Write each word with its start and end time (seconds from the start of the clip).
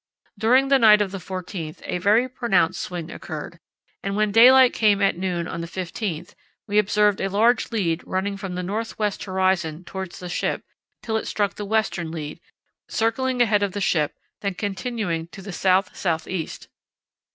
During 0.35 0.69
the 0.69 0.79
night 0.79 0.99
of 0.99 1.11
the 1.11 1.19
14th 1.19 1.81
a 1.83 1.99
very 1.99 2.27
pronounced 2.27 2.81
swing 2.81 3.11
occurred, 3.11 3.59
and 4.01 4.15
when 4.15 4.31
daylight 4.31 4.73
came 4.73 4.99
at 4.99 5.15
noon 5.15 5.47
on 5.47 5.61
the 5.61 5.67
15th 5.67 6.33
we 6.67 6.79
observed 6.79 7.21
a 7.21 7.29
large 7.29 7.71
lead 7.71 8.01
running 8.07 8.35
from 8.35 8.55
the 8.55 8.63
north 8.63 8.97
west 8.97 9.25
horizon 9.25 9.83
towards 9.83 10.17
the 10.17 10.27
ship 10.27 10.63
till 11.03 11.17
it 11.17 11.27
struck 11.27 11.53
the 11.53 11.65
western 11.65 12.09
lead, 12.09 12.39
circling 12.87 13.43
ahead 13.43 13.61
of 13.61 13.73
the 13.73 13.79
ship, 13.81 14.15
then 14.39 14.55
continuing 14.55 15.27
to 15.27 15.39
the 15.43 15.53
south 15.53 15.95
south 15.95 16.27
east. 16.27 16.67